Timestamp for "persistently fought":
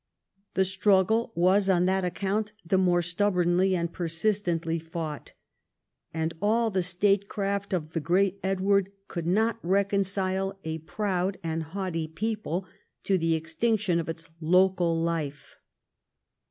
3.93-5.33